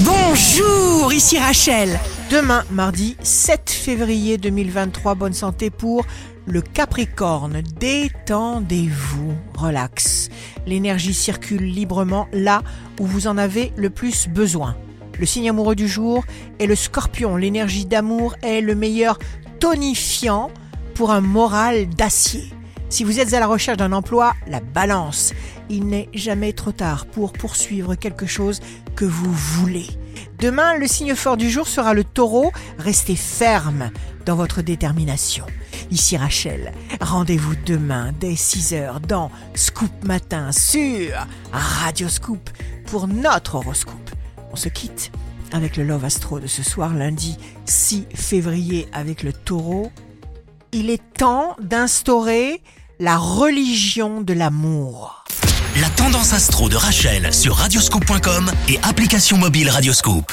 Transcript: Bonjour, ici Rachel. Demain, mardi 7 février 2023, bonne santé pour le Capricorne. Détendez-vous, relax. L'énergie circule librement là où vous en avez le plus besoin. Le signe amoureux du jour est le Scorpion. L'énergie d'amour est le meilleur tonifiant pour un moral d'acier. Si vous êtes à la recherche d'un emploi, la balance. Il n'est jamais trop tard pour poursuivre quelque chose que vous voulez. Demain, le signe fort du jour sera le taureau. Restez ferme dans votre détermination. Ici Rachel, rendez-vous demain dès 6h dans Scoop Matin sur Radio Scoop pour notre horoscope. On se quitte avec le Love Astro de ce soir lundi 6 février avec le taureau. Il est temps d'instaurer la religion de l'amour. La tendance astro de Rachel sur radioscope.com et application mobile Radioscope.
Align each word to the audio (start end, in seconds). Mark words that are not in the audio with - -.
Bonjour, 0.00 1.10
ici 1.14 1.38
Rachel. 1.38 1.98
Demain, 2.30 2.64
mardi 2.70 3.16
7 3.22 3.70
février 3.70 4.36
2023, 4.36 5.14
bonne 5.14 5.32
santé 5.32 5.70
pour 5.70 6.04
le 6.44 6.60
Capricorne. 6.60 7.62
Détendez-vous, 7.80 9.32
relax. 9.56 10.28
L'énergie 10.66 11.14
circule 11.14 11.62
librement 11.62 12.28
là 12.34 12.62
où 13.00 13.06
vous 13.06 13.26
en 13.26 13.38
avez 13.38 13.72
le 13.76 13.88
plus 13.88 14.28
besoin. 14.28 14.76
Le 15.18 15.24
signe 15.24 15.48
amoureux 15.48 15.76
du 15.76 15.88
jour 15.88 16.26
est 16.58 16.66
le 16.66 16.74
Scorpion. 16.74 17.36
L'énergie 17.36 17.86
d'amour 17.86 18.36
est 18.42 18.60
le 18.60 18.74
meilleur 18.74 19.18
tonifiant 19.60 20.50
pour 20.94 21.10
un 21.10 21.22
moral 21.22 21.88
d'acier. 21.88 22.52
Si 22.88 23.04
vous 23.04 23.18
êtes 23.18 23.34
à 23.34 23.40
la 23.40 23.46
recherche 23.46 23.78
d'un 23.78 23.92
emploi, 23.92 24.34
la 24.46 24.60
balance. 24.60 25.32
Il 25.68 25.86
n'est 25.86 26.08
jamais 26.14 26.52
trop 26.52 26.72
tard 26.72 27.06
pour 27.06 27.32
poursuivre 27.32 27.96
quelque 27.96 28.26
chose 28.26 28.60
que 28.94 29.04
vous 29.04 29.32
voulez. 29.32 29.88
Demain, 30.38 30.76
le 30.76 30.86
signe 30.86 31.14
fort 31.14 31.36
du 31.36 31.50
jour 31.50 31.66
sera 31.66 31.94
le 31.94 32.04
taureau. 32.04 32.52
Restez 32.78 33.16
ferme 33.16 33.90
dans 34.24 34.36
votre 34.36 34.62
détermination. 34.62 35.46
Ici 35.90 36.16
Rachel, 36.16 36.72
rendez-vous 37.00 37.54
demain 37.64 38.12
dès 38.18 38.34
6h 38.34 39.00
dans 39.06 39.30
Scoop 39.54 40.04
Matin 40.04 40.52
sur 40.52 41.26
Radio 41.52 42.08
Scoop 42.08 42.50
pour 42.86 43.08
notre 43.08 43.56
horoscope. 43.56 44.10
On 44.52 44.56
se 44.56 44.68
quitte 44.68 45.10
avec 45.52 45.76
le 45.76 45.84
Love 45.84 46.04
Astro 46.04 46.40
de 46.40 46.46
ce 46.46 46.62
soir 46.62 46.92
lundi 46.94 47.36
6 47.66 48.06
février 48.14 48.88
avec 48.92 49.22
le 49.22 49.32
taureau. 49.32 49.90
Il 50.78 50.90
est 50.90 51.00
temps 51.16 51.56
d'instaurer 51.58 52.60
la 53.00 53.16
religion 53.16 54.20
de 54.20 54.34
l'amour. 54.34 55.24
La 55.80 55.88
tendance 55.88 56.34
astro 56.34 56.68
de 56.68 56.76
Rachel 56.76 57.32
sur 57.32 57.56
radioscope.com 57.56 58.52
et 58.68 58.78
application 58.82 59.38
mobile 59.38 59.70
Radioscope. 59.70 60.30